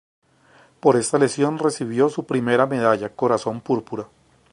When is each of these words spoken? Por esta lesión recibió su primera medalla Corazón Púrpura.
Por 0.79 0.95
esta 0.97 1.19
lesión 1.19 1.59
recibió 1.59 2.09
su 2.09 2.25
primera 2.25 2.65
medalla 2.65 3.15
Corazón 3.15 3.61
Púrpura. 3.61 4.07